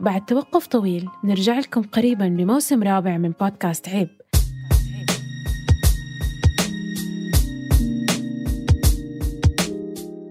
[0.00, 4.08] بعد توقف طويل نرجع لكم قريبا بموسم رابع من بودكاست عيب.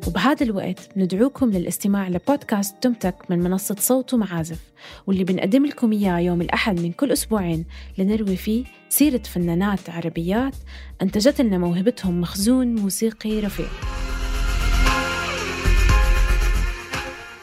[0.08, 4.60] وبهذا الوقت ندعوكم للاستماع لبودكاست تمتك من منصة صوت ومعازف
[5.08, 7.66] واللي بنقدم لكم إياه يوم الأحد من كل أسبوعين
[7.98, 10.56] لنروي فيه سيرة فنانات عربيات
[11.02, 13.68] أنتجت لنا موهبتهم مخزون موسيقي رفيع.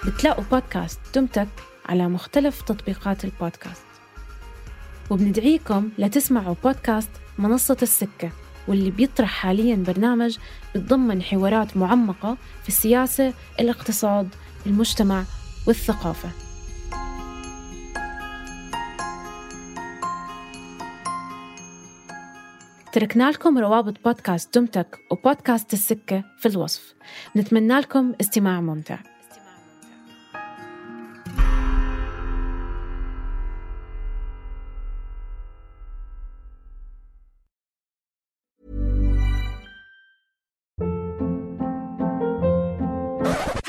[0.06, 1.48] بتلاقوا بودكاست تمتك
[1.86, 3.84] على مختلف تطبيقات البودكاست.
[5.10, 8.30] وبندعيكم لتسمعوا بودكاست منصة السكة
[8.68, 10.38] واللي بيطرح حاليا برنامج
[10.74, 14.28] بتضمن حوارات معمقة في السياسة، الاقتصاد،
[14.66, 15.24] المجتمع
[15.66, 16.28] والثقافة.
[22.92, 26.94] تركنا لكم روابط بودكاست دمتك وبودكاست السكة في الوصف.
[27.36, 29.13] نتمنى لكم استماع ممتع.